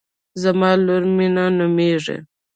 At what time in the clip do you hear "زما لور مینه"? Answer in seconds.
0.41-1.45